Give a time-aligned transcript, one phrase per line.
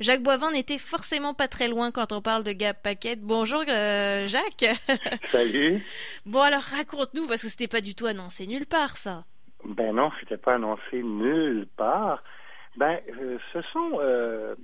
[0.00, 3.20] Jacques Boivin n'était forcément pas très loin quand on parle de Gab Paquette.
[3.20, 4.78] Bonjour euh, Jacques.
[5.26, 5.82] Salut.
[6.26, 9.24] Bon alors raconte-nous parce que c'était pas du tout annoncé nulle part ça.
[9.64, 12.22] Ben non, c'était pas annoncé nulle part.
[12.76, 14.54] Ben euh, ce sont euh,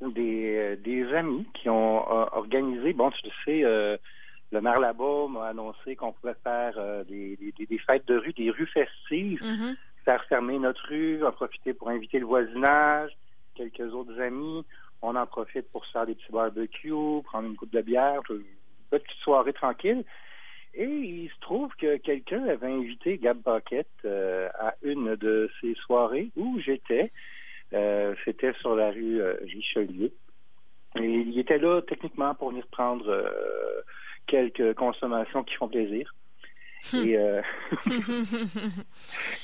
[0.00, 3.98] des, des amis qui ont organisé, bon tu le sais,
[4.52, 6.74] le maire là-bas m'a annoncé qu'on pouvait faire
[7.06, 9.74] des, des, des, fêtes de rue, des rues festives, mm-hmm.
[10.04, 13.10] faire fermer notre rue, en profiter pour inviter le voisinage
[13.54, 14.64] quelques autres amis.
[15.02, 18.42] On en profite pour se faire des petits barbecues, prendre une coupe de bière, une
[18.90, 20.04] petite soirée tranquille.
[20.74, 25.74] Et il se trouve que quelqu'un avait invité Gab Bucket euh, à une de ces
[25.74, 27.12] soirées où j'étais.
[27.72, 30.10] Euh, c'était sur la rue euh, Richelieu.
[30.96, 33.28] Et il était là techniquement pour venir prendre
[34.28, 36.14] quelques consommations qui font plaisir.
[36.92, 37.40] Et, euh,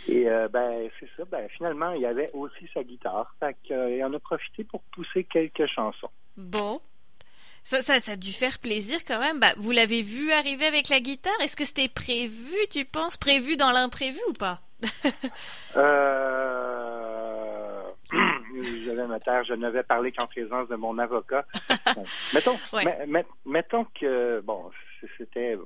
[0.08, 1.24] et euh, ben c'est ça.
[1.30, 3.34] Ben finalement, il y avait aussi sa guitare.
[3.40, 6.10] Fait qu'il en a profité pour pousser quelques chansons.
[6.36, 6.80] Bon.
[7.62, 9.38] Ça, ça, ça a dû faire plaisir quand même.
[9.38, 11.38] Bah, vous l'avez vu arriver avec la guitare?
[11.42, 14.60] Est-ce que c'était prévu, tu penses, prévu dans l'imprévu ou pas?
[15.76, 16.40] Euh...
[18.84, 21.45] J'avais ma terre, je n'avais parlé qu'en présence de mon avocat.
[22.34, 22.56] mettons,
[23.46, 24.70] mettons que bon,
[25.16, 25.56] c'était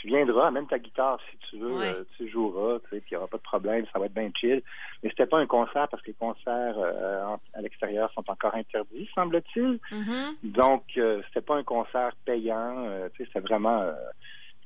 [0.00, 3.14] tu viendras, amène ta guitare si tu veux, euh, tu joueras, tu sais, puis il
[3.14, 4.62] n'y aura pas de problème, ça va être bien chill.
[5.02, 9.08] Mais c'était pas un concert parce que les concerts euh, à l'extérieur sont encore interdits,
[9.14, 9.78] semble-t-il.
[9.90, 10.52] Mm-hmm.
[10.52, 13.92] Donc, euh, c'était pas un concert payant, tu sais, c'était vraiment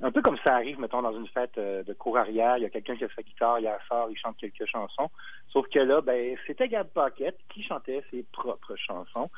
[0.01, 2.69] un peu comme ça arrive, mettons, dans une fête de cour arrière, il y a
[2.69, 5.09] quelqu'un qui a sa guitare, il a sort, il chante quelques chansons.
[5.51, 9.29] Sauf que là, ben, c'était Gab Pocket qui chantait ses propres chansons.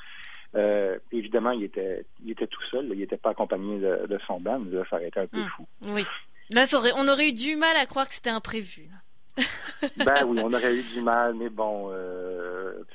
[0.55, 2.89] Euh, évidemment, il était, il était tout seul.
[2.91, 4.63] il n'était pas accompagné de, son band.
[4.71, 5.67] Là, ça aurait été un peu hum, fou.
[5.87, 6.05] Oui.
[6.49, 6.63] Là,
[6.97, 8.89] on aurait eu du mal à croire que c'était imprévu.
[9.97, 12.46] ben oui, on aurait eu du mal, mais bon, euh,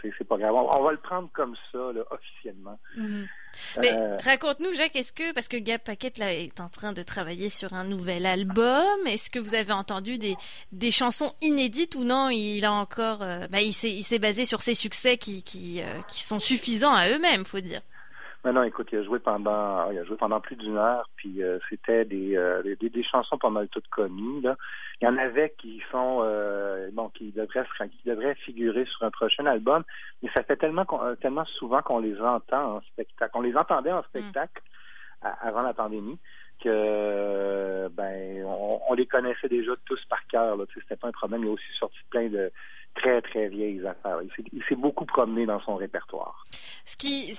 [0.03, 0.55] c'est pas grave.
[0.55, 1.79] On, va le prendre comme ça,
[2.11, 2.79] officiellement.
[3.81, 7.03] Mais euh, raconte-nous, Jacques, est-ce que, parce que Gab Paquette là, est en train de
[7.03, 10.37] travailler sur un nouvel album, est-ce que vous avez entendu des,
[10.73, 14.75] des chansons inédites ou non Il a encore, euh, bah, il s'est basé sur ses
[14.75, 17.81] succès qui, qui, euh, qui sont suffisants à eux-mêmes, faut dire.
[18.45, 21.45] Mais non, écoute, il a joué pendant, il a joué pendant plus d'une heure, puis
[21.45, 24.41] euh, c'était des, euh, des, des, chansons pas mal toutes connues.
[24.41, 24.57] Là.
[25.01, 29.11] Il y en avait qui sont, euh, bon, qui devraient, qui devraient figurer sur un
[29.13, 29.85] prochain album,
[30.23, 30.87] mais ça fait tellement,
[31.21, 34.63] tellement souvent qu'on les entend en spectacle, on les entendait en spectacle
[35.41, 36.19] avant la pandémie
[36.61, 40.57] que ben on, on, les connaissait déjà tous par cœur.
[40.57, 41.43] Là, c'était pas un problème.
[41.45, 42.51] Il a aussi sorti plein de
[42.95, 44.19] très très vieilles affaires.
[44.53, 46.43] Il s'est beaucoup promené dans son répertoire.
[46.85, 47.33] Ce qui,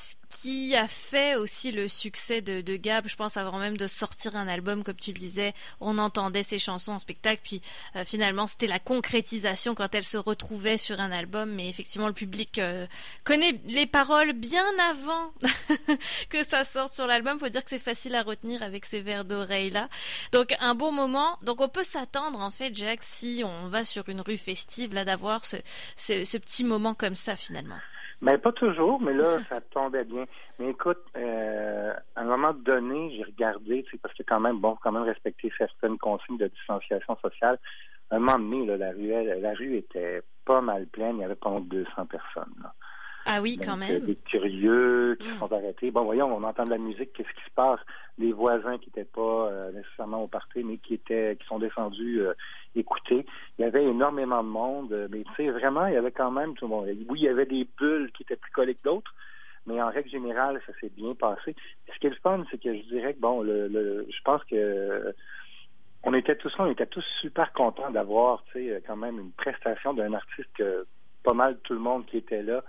[0.43, 4.35] qui a fait aussi le succès de, de, Gab, je pense avant même de sortir
[4.35, 7.61] un album, comme tu le disais, on entendait ses chansons en spectacle, puis
[7.95, 12.13] euh, finalement c'était la concrétisation quand elle se retrouvait sur un album, mais effectivement le
[12.13, 12.87] public euh,
[13.23, 15.33] connaît les paroles bien avant
[16.29, 17.39] que ça sorte sur l'album.
[17.39, 19.87] Faut dire que c'est facile à retenir avec ces verres d'oreille là.
[20.33, 21.39] Donc un bon moment.
[21.43, 25.05] Donc on peut s'attendre en fait, Jack, si on va sur une rue festive là,
[25.05, 25.55] d'avoir ce,
[25.95, 27.79] ce petit moment comme ça finalement.
[28.23, 30.23] Ben pas toujours, mais là, ça tombait bien.
[30.57, 34.93] Mais écoute, euh, à un moment donné, j'ai regardé, parce que quand même, bon, quand
[34.93, 37.59] même respecter certaines consignes de distanciation sociale.
[38.09, 41.23] À un moment donné, là, la rue, la rue était pas mal pleine, il y
[41.25, 42.53] avait pas moins de 200 personnes.
[42.61, 42.73] Là.
[43.25, 43.99] Ah oui, quand même.
[44.05, 45.37] Des curieux qui mm.
[45.37, 45.91] sont arrêtés.
[45.91, 47.79] Bon, voyons, on entend de la musique, qu'est-ce qui se passe?
[48.17, 52.21] Des voisins qui n'étaient pas euh, nécessairement au party, mais qui étaient, qui sont descendus
[52.21, 52.33] euh,
[52.75, 53.25] écouter.
[53.57, 56.31] Il y avait énormément de monde, euh, mais tu sais, vraiment, il y avait quand
[56.31, 56.87] même tout le monde.
[57.09, 59.13] Oui, il y avait des bulles qui étaient plus collées que d'autres,
[59.65, 61.55] mais en règle générale, ça s'est bien passé.
[61.93, 65.13] Ce qui est le fun, c'est que je dirais que bon, le, je pense que
[66.05, 69.93] on était tous on était tous super contents d'avoir, tu sais, quand même une prestation
[69.93, 70.85] d'un artiste que
[71.23, 72.61] pas mal tout le monde qui était là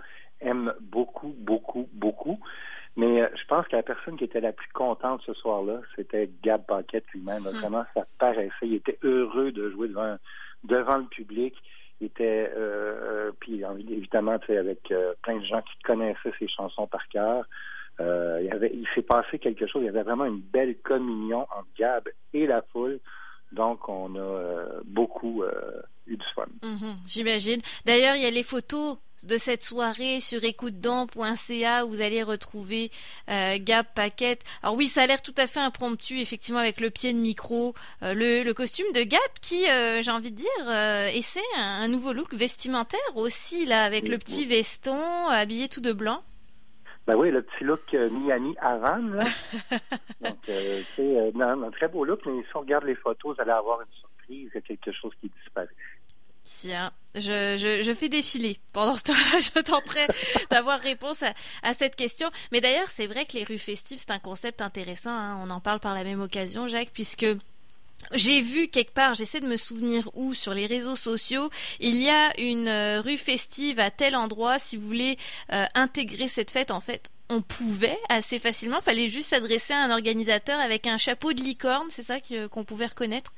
[0.45, 2.39] aime beaucoup, beaucoup, beaucoup.
[2.97, 6.29] Mais euh, je pense que la personne qui était la plus contente ce soir-là, c'était
[6.43, 7.43] Gab Paquette lui-même.
[7.43, 7.59] Hmm.
[7.59, 8.53] Vraiment, ça paraissait.
[8.63, 10.17] Il était heureux de jouer devant,
[10.63, 11.53] devant le public.
[11.99, 16.33] Il était, euh, euh puis évidemment, tu sais, avec euh, plein de gens qui connaissaient
[16.39, 17.45] ses chansons par cœur.
[17.97, 19.81] Il, avait, il s'est passé quelque chose.
[19.81, 22.99] Il y avait vraiment une belle communion entre Gab et la foule.
[23.53, 25.43] Donc, on a beaucoup
[26.07, 26.45] eu du fun.
[26.63, 27.61] Mhm, j'imagine.
[27.85, 32.91] D'ailleurs, il y a les photos de cette soirée sur écoutedent.ca où vous allez retrouver
[33.29, 34.43] euh, Gab Paquette.
[34.61, 37.73] Alors oui, ça a l'air tout à fait impromptu, effectivement, avec le pied de micro,
[38.03, 42.13] euh, le, costume de Gab qui, euh, j'ai envie de dire, essaie un, un, nouveau
[42.13, 46.23] look vestimentaire aussi, là, avec le petit veston, habillé tout de blanc.
[47.07, 49.25] Ben oui, le petit look Miami avant, là.
[50.21, 53.81] Donc, c'est un très beau look, mais si on regarde les photos, vous allez avoir
[53.81, 55.67] une surprise, il y a quelque chose qui disparaît.
[56.45, 58.59] Tiens, je, je, je, fais défiler.
[58.71, 60.05] Pendant ce temps-là, je tenterai
[60.51, 61.23] d'avoir réponse
[61.63, 62.29] à, cette question.
[62.51, 65.09] Mais d'ailleurs, c'est vrai que les rues festives, c'est un concept intéressant.
[65.09, 65.39] Hein.
[65.43, 67.25] On en parle par la même occasion, Jacques, puisque
[68.13, 71.49] j'ai vu quelque part, j'essaie de me souvenir où, sur les réseaux sociaux,
[71.79, 74.59] il y a une euh, rue festive à tel endroit.
[74.59, 75.17] Si vous voulez
[75.51, 78.77] euh, intégrer cette fête, en fait, on pouvait assez facilement.
[78.81, 82.17] Il fallait juste s'adresser à un organisateur avec un chapeau de licorne, c'est ça
[82.51, 83.33] qu'on pouvait reconnaître?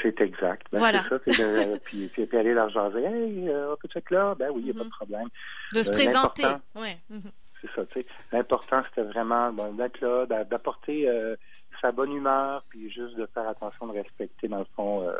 [0.00, 0.66] C'est exact.
[0.72, 1.04] Ben, voilà.
[1.24, 1.42] C'est ça.
[1.42, 3.04] De, puis, puis, puis, aller leur jaser.
[3.04, 4.34] Hey, euh, peut être là?
[4.34, 4.90] Ben oui, il n'y a pas de mhm.
[4.90, 5.28] problème.
[5.74, 6.46] De se euh, présenter.
[6.74, 6.96] Ouais.
[7.10, 7.30] Mhm.
[7.60, 8.08] C'est ça, tu sais.
[8.32, 11.36] L'important, c'était vraiment bon, d'être là, d'apporter euh,
[11.80, 15.12] sa bonne humeur, puis juste de faire attention de respecter, dans le fond, euh,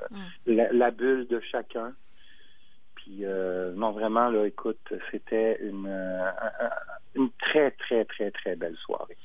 [0.47, 0.56] mhm.
[0.56, 1.93] la, la, bulle de chacun.
[2.97, 5.88] Puis, euh, non, vraiment, là, écoute, c'était une,
[7.15, 9.17] une très, très, très, très belle soirée.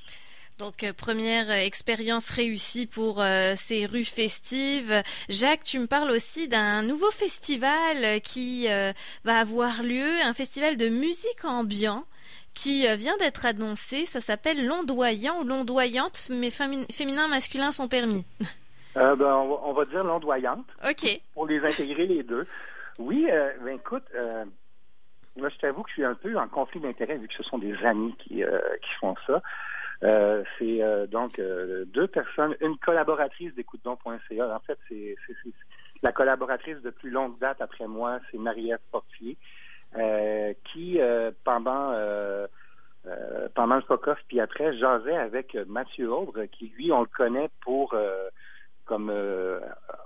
[0.60, 5.04] Donc euh, première euh, expérience réussie pour euh, ces rues festives.
[5.30, 8.68] Jacques, tu me parles aussi d'un nouveau festival qui
[9.24, 12.04] va avoir lieu, un festival de musique ambiant
[12.56, 14.06] qui vient d'être annoncé.
[14.06, 18.26] Ça s'appelle Londoyant ou Londoyante, mais féminin, masculin sont permis.
[18.96, 20.66] Ben, on, va, dire Londoyante.
[20.84, 21.22] OK.
[21.36, 22.48] Pour les intégrer les deux.
[22.98, 23.28] Oui,
[23.64, 24.06] ben écoute,
[25.36, 27.60] moi je t'avoue que je suis un peu en conflit d'intérêt vu que ce sont
[27.60, 29.42] des amis qui, qui font ça.
[30.04, 34.56] Euh, c'est euh, donc euh, deux personnes, une collaboratrice d'écoutedon.ca.
[34.56, 35.16] En fait, c'est
[36.04, 39.38] la collaboratrice de plus longue date après moi, c'est Marie-Ève Portier,
[40.72, 41.00] qui
[41.44, 41.94] pendant
[43.56, 47.96] pendant le FOCOF, puis après, jasait avec Mathieu Aubre, qui lui, on le connaît pour
[48.88, 49.12] comme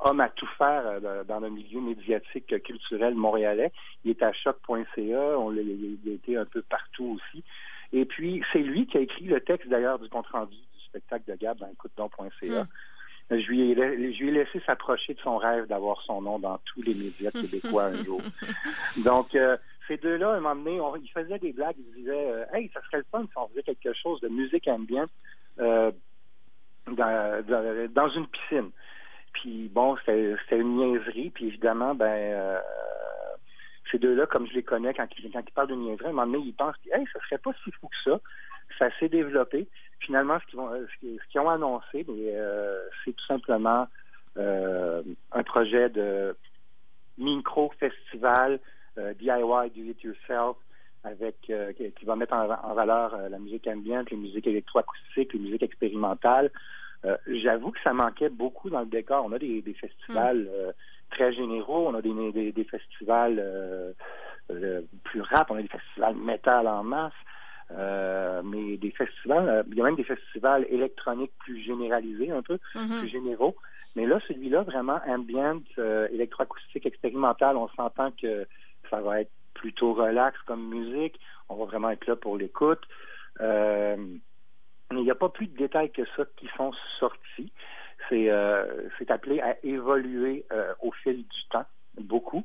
[0.03, 0.83] homme à tout faire
[1.27, 3.71] dans le milieu médiatique culturel montréalais.
[4.03, 7.43] Il est à choc.ca, on il a été un peu partout aussi.
[7.93, 11.35] Et puis, c'est lui qui a écrit le texte, d'ailleurs, du compte-rendu du spectacle de
[11.35, 12.63] Gab dans écoute-donc.ca.
[12.63, 12.67] Hmm.
[13.29, 16.57] Je lui, ai, je lui ai laissé s'approcher de son rêve d'avoir son nom dans
[16.65, 18.21] tous les médias québécois un jour.
[19.05, 19.55] Donc, euh,
[19.87, 22.81] ces deux-là, à un moment donné, ils faisaient des blagues, ils disaient euh, Hey, ça
[22.81, 25.11] serait le fun si on faisait quelque chose de musique ambiante
[25.59, 25.91] euh,
[26.87, 28.71] dans, une piscine.
[29.33, 32.59] Puis bon, c'était une niaiserie, puis évidemment, ben euh,
[33.91, 36.13] ces deux-là, comme je les connais, quand ils, quand ils parlent de niaiserie, à un
[36.13, 38.19] moment donné, ils pensent que hey, ça serait pas si fou que ça.
[38.79, 39.67] Ça s'est développé.
[39.99, 43.87] Finalement, ce qu'ils vont, ce qu'ils ont annoncé, euh, c'est tout simplement
[44.37, 46.35] euh, un projet de
[47.17, 48.59] micro-festival
[48.97, 50.57] DIY, do it yourself,
[51.03, 56.51] avec qui va mettre en, valeur la musique ambiante, les musiques électroacoustiques, les musiques expérimentales.
[57.27, 59.25] J'avoue que ça manquait beaucoup dans le décor.
[59.25, 60.73] On a des, festivals mm
[61.11, 61.87] très généraux.
[61.87, 63.91] On a des, des, festivals euh,
[64.49, 67.13] euh, plus rap, on a des festivals métal en masse.
[67.73, 72.57] Euh, mais des festivals, il y a même des festivals électroniques plus généralisés, un peu,
[72.75, 72.99] mm-hmm.
[72.99, 73.55] plus généraux.
[73.95, 75.61] Mais là, celui-là, vraiment ambient,
[76.11, 78.45] électroacoustique expérimental, on s'entend que
[78.89, 79.31] ça va être
[79.61, 81.19] plutôt relax comme musique.
[81.49, 82.81] On va vraiment être là pour l'écoute.
[83.39, 83.97] mais
[84.91, 87.51] il n'y a pas plus de détails que ça qui sont sortis
[88.09, 91.65] c'est euh, appelé à évoluer euh, au fil du temps,
[91.99, 92.43] beaucoup.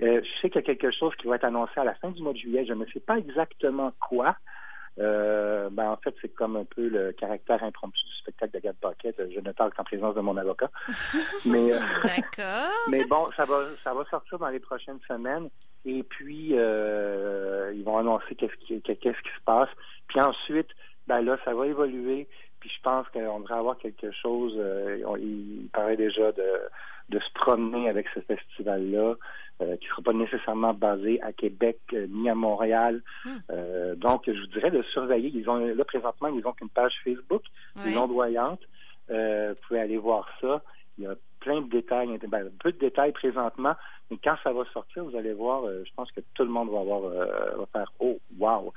[0.00, 2.10] Euh, je sais qu'il y a quelque chose qui va être annoncé à la fin
[2.10, 2.64] du mois de juillet.
[2.66, 4.36] Je ne sais pas exactement quoi.
[4.98, 8.76] Euh, ben en fait, c'est comme un peu le caractère impromptu du spectacle de Gab
[8.82, 9.16] Bucket.
[9.34, 10.70] Je ne parle qu'en présence de mon avocat.
[11.46, 12.70] mais, euh, D'accord.
[12.90, 15.48] mais bon, ça va, ça va sortir dans les prochaines semaines.
[15.84, 19.68] Et puis, euh, ils vont annoncer qu'est-ce qui, qu'est-ce qui se passe.
[20.08, 20.68] Puis ensuite,
[21.06, 22.28] ben là, ça va évoluer.
[22.60, 24.54] Puis je pense qu'on devrait avoir quelque chose.
[24.56, 26.44] Euh, il paraît déjà de,
[27.08, 29.16] de se promener avec ce festival-là,
[29.60, 33.02] euh, qui ne sera pas nécessairement basé à Québec euh, ni à Montréal.
[33.24, 33.94] Hmm.
[33.96, 35.32] donc, je vous dirais de surveiller.
[35.34, 37.42] Ils ont là présentement, ils ont qu'une page Facebook,
[37.84, 37.94] oui.
[37.94, 38.60] non doyante.
[39.08, 40.62] vous pouvez aller voir ça.
[40.98, 43.74] Il y a plein de détails, ben, peu de détails présentement,
[44.10, 46.80] mais quand ça va sortir, vous allez voir, je pense que tout le monde va
[46.80, 48.72] avoir va faire Oh, wow!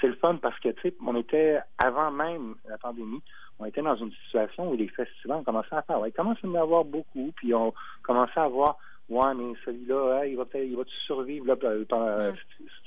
[0.00, 3.22] c'est le fun parce que, tu sais, on était, avant même la pandémie,
[3.58, 6.48] on était dans une situation où les festivals ont commencé à faire, ouais, commence à
[6.48, 10.76] en avoir beaucoup, puis on commençait à voir, ouais, mais celui-là, il va peut-être, il
[10.76, 12.34] va survivre là, pendant mm.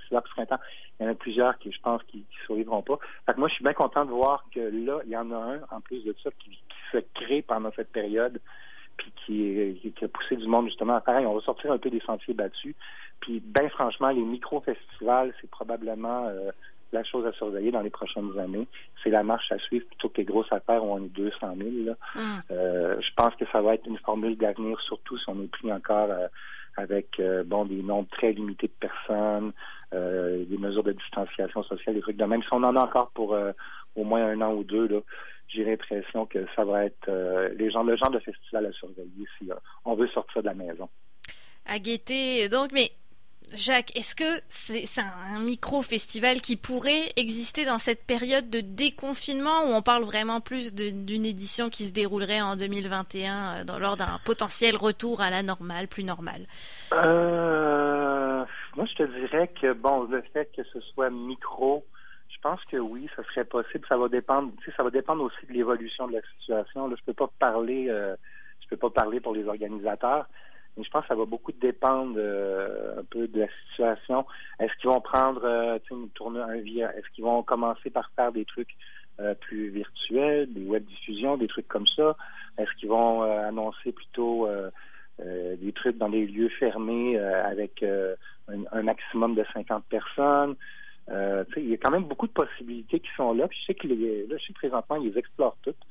[0.10, 0.60] ce printemps.
[1.00, 2.98] Il y en a plusieurs qui, je pense, qui, qui survivront pas.
[3.26, 5.36] Fait que moi, je suis bien content de voir que là, il y en a
[5.36, 8.40] un, en plus de ça, qui, qui se crée pendant cette période,
[8.98, 11.00] puis qui, qui, a poussé du monde justement.
[11.02, 12.76] Pareil, on va sortir un peu des sentiers battus.
[13.20, 16.52] Puis, bien franchement, les micro-festivals, c'est probablement euh,
[16.94, 18.68] la chose à surveiller dans les prochaines années.
[19.04, 21.70] C'est la marche à suivre plutôt que les grosses affaires où on est 200 000.
[21.86, 21.94] Là.
[22.16, 22.20] Mm.
[22.52, 25.72] Euh, je pense que ça va être une formule d'avenir, surtout si on est pris
[25.72, 26.28] encore euh,
[26.78, 29.52] avec euh, bon des nombres très limités de personnes,
[29.92, 32.42] des mesures de distanciation sociale, des trucs de même.
[32.42, 33.38] Si on en a encore pour
[33.96, 35.02] au moins un an ou deux, là,
[35.54, 37.10] j'ai l'impression que ça va être
[37.58, 39.50] les gens, le genre de festival à surveiller si
[39.86, 40.90] on veut sortir de la maison.
[41.66, 42.50] À guetter.
[42.50, 42.92] Donc, mais
[43.56, 49.74] Jacques, est-ce que c'est un micro-festival qui pourrait exister dans cette période de déconfinement où
[49.74, 53.34] on parle vraiment plus d'une édition qui se déroulerait en 2021
[53.70, 56.48] euh, lors d'un potentiel retour à la normale, plus normale?
[56.94, 58.44] Euh,
[58.76, 61.86] Moi, je te dirais que, bon, le fait que ce soit micro,
[62.44, 63.86] pense que oui, ça serait possible.
[63.88, 66.90] Ça va dépendre, ça va dépendre aussi de l'évolution de la situation.
[66.90, 68.16] Je peux pas parler, euh,
[68.62, 70.28] je peux pas parler pour les organisateurs.
[70.76, 74.26] Mais je pense que ça va beaucoup dépendre euh, un peu de la situation.
[74.60, 78.32] Est-ce qu'ils vont prendre euh, une tournée, un via Est-ce qu'ils vont commencer par faire
[78.32, 78.76] des trucs
[79.42, 82.18] plus virtuels, des web diffusions, des trucs comme ça?
[82.58, 84.50] Est-ce qu'ils vont annoncer plutôt
[85.20, 90.56] des trucs dans des lieux fermés avec un, maximum de 50 personnes?
[91.10, 93.48] Il y a quand même beaucoup de possibilités qui sont là.
[93.48, 95.82] Puis je sais que les, là, je sais présentement, ils explorent toutes.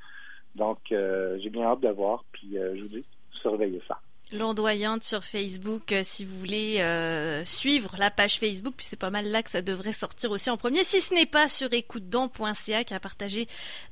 [0.55, 2.25] Donc, j'ai bien hâte de voir.
[2.33, 3.05] Puis je vous dis,
[3.41, 4.01] surveillez ça
[4.33, 9.11] l'ondoyante sur Facebook euh, si vous voulez euh, suivre la page Facebook puis c'est pas
[9.11, 10.83] mal là que ça devrait sortir aussi en premier.
[10.85, 13.47] Si ce n'est pas sur écoutedon.ca qui a partagé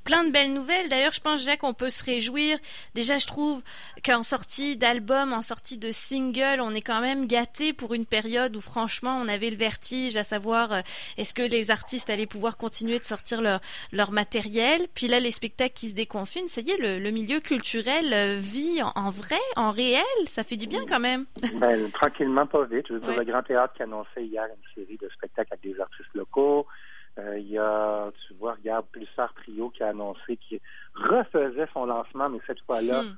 [0.04, 0.88] plein de belles nouvelles.
[0.88, 2.58] D'ailleurs je pense Jacques on peut se réjouir.
[2.94, 3.62] Déjà je trouve
[4.04, 8.56] qu'en sortie d'album en sortie de single on est quand même gâté pour une période
[8.56, 10.80] où franchement on avait le vertige à savoir euh,
[11.18, 13.60] est-ce que les artistes allaient pouvoir continuer de sortir leur
[13.92, 14.88] leur matériel.
[14.94, 19.10] Puis là les spectacles qui se déconfinent ça y est le, milieu culturel vit en
[19.10, 20.00] vrai en réel
[20.30, 21.26] ça fait du bien quand même.
[21.60, 22.86] Ben, tranquillement, pas vite.
[22.88, 25.80] Je veux dire, le Grand Théâtre qui annonçait hier une série de spectacles avec des
[25.80, 26.66] artistes locaux.
[27.18, 30.60] Euh, il y a, tu vois, regarde, Pulsar Trio qui a annoncé qu'il
[30.94, 33.16] refaisait son lancement, mais cette fois-là, hmm.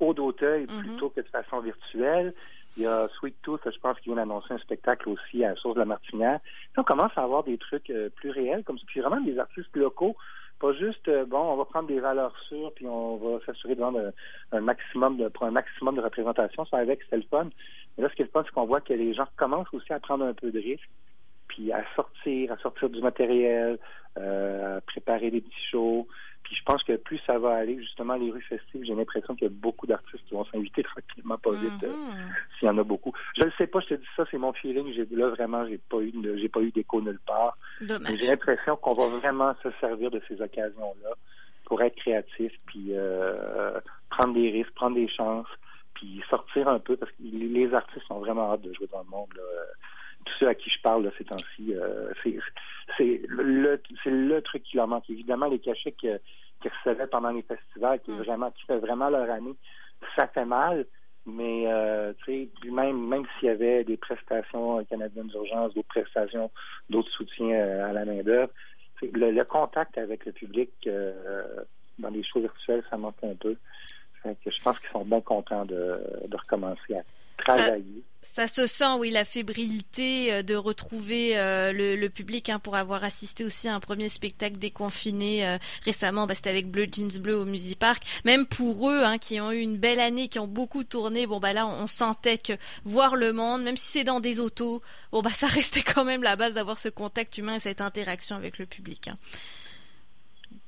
[0.00, 0.78] au d'Auteuil mm-hmm.
[0.80, 2.34] plutôt que de façon virtuelle.
[2.76, 5.56] Il y a Sweet Tooth, je pense, qui vient d'annoncer un spectacle aussi à la
[5.56, 6.38] Source de la Martinière.
[6.76, 10.14] on commence à avoir des trucs euh, plus réels, comme puis vraiment des artistes locaux
[10.60, 13.80] pas juste euh, bon, on va prendre des valeurs sûres puis on va s'assurer de
[13.80, 14.12] vendre
[14.52, 16.64] un, maximum de pour un maximum de représentation.
[16.66, 17.48] Ça avec c'est le fun.
[17.96, 19.92] Mais là, ce qui est le fun, c'est qu'on voit que les gens commencent aussi
[19.92, 20.90] à prendre un peu de risques,
[21.48, 23.78] puis à sortir, à sortir du matériel,
[24.18, 26.06] euh, à préparer des petits shows.
[26.50, 29.44] Puis je pense que plus ça va aller, justement, les rues festives, j'ai l'impression qu'il
[29.44, 32.58] y a beaucoup d'artistes qui vont s'inviter tranquillement, pas vite, euh, mm-hmm.
[32.58, 33.12] s'il y en a beaucoup.
[33.36, 34.92] Je ne sais pas, je te dis ça, c'est mon feeling.
[35.12, 37.56] Là vraiment, j'ai pas eu, j'ai pas eu d'écho nulle part.
[37.82, 41.10] J'ai l'impression qu'on va vraiment se servir de ces occasions-là
[41.66, 43.78] pour être créatif, puis euh,
[44.10, 45.46] prendre des risques, prendre des chances,
[45.94, 49.08] puis sortir un peu parce que les artistes ont vraiment hâte de jouer dans le
[49.08, 49.28] monde.
[49.36, 49.42] Là
[50.24, 52.12] tous ceux à qui je parle de ces temps-ci, euh,
[52.96, 55.08] c'est le, le truc qui leur manque.
[55.08, 56.20] Évidemment, les cachets qu'ils
[56.64, 58.14] recevaient pendant les festivals, qui, mm.
[58.14, 59.54] vraiment, qui fait vraiment leur année,
[60.18, 60.86] ça fait mal,
[61.26, 66.50] mais euh, tu sais, même, même s'il y avait des prestations canadiennes d'urgence, d'autres prestations,
[66.88, 68.50] d'autres soutiens euh, à la main-d'œuvre,
[69.02, 70.70] le, contact avec le public
[71.98, 73.56] dans les shows virtuels, ça manque un peu.
[74.24, 77.02] je pense qu'ils sont bien contents de, de recommencer à
[78.22, 83.02] ça, se sent, oui, la fébrilité euh, de retrouver euh, le, public hein, pour avoir
[83.04, 86.26] assisté aussi à un premier spectacle déconfiné euh, récemment.
[86.26, 88.02] Bah, C'était avec Bleu Jeans Bleu au Musipark.
[88.24, 91.40] Même pour eux, hein, qui ont eu une belle année, qui ont beaucoup tourné, bon
[91.40, 92.52] bah là, on, sentait que
[92.84, 94.82] voir le monde, même si c'est dans des autos,
[95.12, 98.36] bon bah ça restait quand même la base d'avoir ce contact humain et cette interaction
[98.36, 99.08] avec le public.
[99.08, 99.16] Hein.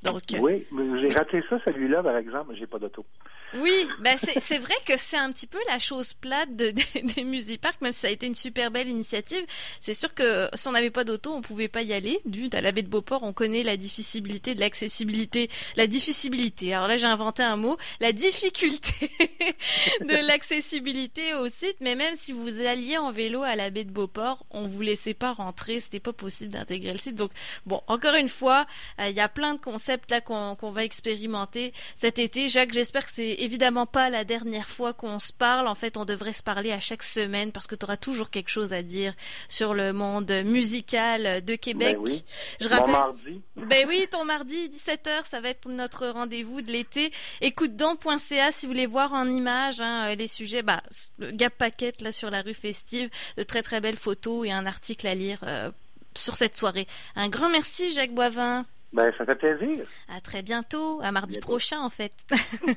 [0.04, 0.66] Donc, oui,
[1.00, 3.04] j'ai raté ça, celui-là, par exemple, j'ai pas d'auto.
[3.54, 6.70] Oui, ben c'est vrai que c'est un petit peu la chose plate de,
[7.14, 9.44] des musiparks, même si ça a été une super belle initiative.
[9.80, 12.20] C'est sûr que si on n'avait pas d'auto, on pouvait pas y aller.
[12.24, 16.74] Du à la baie de Beauport, on connaît la difficulté de l'accessibilité, la difficulté.
[16.74, 19.10] Alors là, j'ai inventé un mot, la difficulté
[20.00, 21.76] de l'accessibilité au site.
[21.80, 25.14] Mais même si vous alliez en vélo à la baie de Beauport, on vous laissait
[25.14, 25.80] pas rentrer.
[25.80, 27.14] C'était pas possible d'intégrer le site.
[27.14, 27.32] Donc
[27.66, 28.66] bon, encore une fois,
[29.00, 32.48] euh, il y a plein de concepts là qu'on va expérimenter cet été.
[32.48, 35.66] Jacques, j'espère que c'est évidemment pas la dernière fois qu'on se parle.
[35.66, 38.48] En fait, on devrait se parler à chaque semaine parce que tu auras toujours quelque
[38.48, 39.12] chose à dire
[39.48, 41.96] sur le monde musical de Québec.
[41.96, 42.24] Ben oui.
[42.60, 42.90] Je rappelle.
[42.92, 43.42] mardi.
[43.56, 47.12] Ben oui, ton mardi 17h, ça va être notre rendez-vous de l'été.
[47.40, 50.62] Écoute donc.ca si vous voulez voir en image hein, les sujets.
[50.62, 50.82] Bah,
[51.18, 55.06] Gap Packet là sur la rue festive, de très très belles photos et un article
[55.06, 55.70] à lire euh,
[56.16, 56.86] sur cette soirée.
[57.16, 58.64] Un grand merci Jacques Boivin.
[58.92, 59.86] Ben, ça fait plaisir.
[60.14, 62.12] À très bientôt, à mardi prochain en fait.